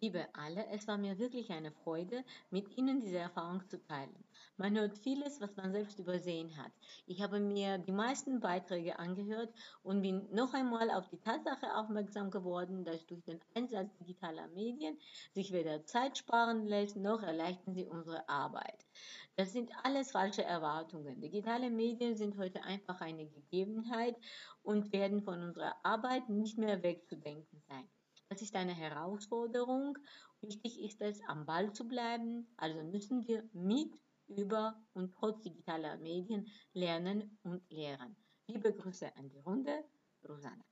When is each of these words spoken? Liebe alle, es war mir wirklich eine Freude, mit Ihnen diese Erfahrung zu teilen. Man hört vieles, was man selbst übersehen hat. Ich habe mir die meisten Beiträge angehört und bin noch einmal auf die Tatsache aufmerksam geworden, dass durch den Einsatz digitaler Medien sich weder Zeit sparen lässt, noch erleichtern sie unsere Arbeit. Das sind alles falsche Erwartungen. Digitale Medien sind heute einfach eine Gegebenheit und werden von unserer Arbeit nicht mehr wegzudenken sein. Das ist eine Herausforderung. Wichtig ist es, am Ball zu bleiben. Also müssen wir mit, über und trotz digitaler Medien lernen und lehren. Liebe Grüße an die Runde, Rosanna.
Liebe 0.00 0.26
alle, 0.34 0.66
es 0.68 0.86
war 0.86 0.98
mir 0.98 1.18
wirklich 1.18 1.50
eine 1.50 1.72
Freude, 1.72 2.22
mit 2.50 2.76
Ihnen 2.76 3.00
diese 3.00 3.18
Erfahrung 3.18 3.66
zu 3.68 3.82
teilen. 3.82 4.24
Man 4.58 4.76
hört 4.76 4.98
vieles, 4.98 5.40
was 5.40 5.56
man 5.56 5.72
selbst 5.72 5.98
übersehen 5.98 6.54
hat. 6.56 6.70
Ich 7.06 7.22
habe 7.22 7.40
mir 7.40 7.78
die 7.78 7.92
meisten 7.92 8.40
Beiträge 8.40 8.98
angehört 8.98 9.52
und 9.82 10.02
bin 10.02 10.28
noch 10.34 10.52
einmal 10.52 10.90
auf 10.90 11.08
die 11.08 11.20
Tatsache 11.20 11.74
aufmerksam 11.76 12.30
geworden, 12.30 12.84
dass 12.84 13.06
durch 13.06 13.22
den 13.24 13.40
Einsatz 13.54 13.96
digitaler 13.96 14.48
Medien 14.48 14.98
sich 15.32 15.52
weder 15.52 15.84
Zeit 15.86 16.18
sparen 16.18 16.66
lässt, 16.66 16.96
noch 16.96 17.22
erleichtern 17.22 17.74
sie 17.74 17.86
unsere 17.86 18.28
Arbeit. 18.28 18.86
Das 19.36 19.52
sind 19.52 19.70
alles 19.82 20.10
falsche 20.10 20.44
Erwartungen. 20.44 21.20
Digitale 21.20 21.70
Medien 21.70 22.16
sind 22.16 22.36
heute 22.36 22.62
einfach 22.64 23.00
eine 23.00 23.26
Gegebenheit 23.26 24.16
und 24.62 24.92
werden 24.92 25.22
von 25.22 25.42
unserer 25.42 25.74
Arbeit 25.82 26.28
nicht 26.28 26.58
mehr 26.58 26.82
wegzudenken 26.82 27.62
sein. 27.68 27.88
Das 28.36 28.42
ist 28.42 28.54
eine 28.54 28.74
Herausforderung. 28.74 29.96
Wichtig 30.42 30.82
ist 30.82 31.00
es, 31.00 31.22
am 31.26 31.46
Ball 31.46 31.72
zu 31.72 31.88
bleiben. 31.88 32.46
Also 32.58 32.82
müssen 32.82 33.26
wir 33.26 33.48
mit, 33.54 33.98
über 34.26 34.78
und 34.92 35.14
trotz 35.14 35.40
digitaler 35.40 35.96
Medien 35.96 36.46
lernen 36.74 37.38
und 37.44 37.62
lehren. 37.70 38.14
Liebe 38.46 38.74
Grüße 38.74 39.16
an 39.16 39.30
die 39.30 39.38
Runde, 39.38 39.86
Rosanna. 40.28 40.66